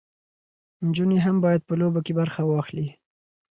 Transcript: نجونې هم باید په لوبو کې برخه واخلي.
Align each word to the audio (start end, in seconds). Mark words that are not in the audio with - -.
نجونې 0.85 1.17
هم 1.25 1.35
باید 1.45 1.61
په 1.67 1.73
لوبو 1.79 1.99
کې 2.05 2.13
برخه 2.19 2.41
واخلي. 2.45 2.87